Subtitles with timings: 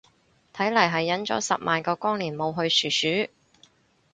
[0.51, 3.31] 睇嚟係忍咗十萬個光年冇去殊殊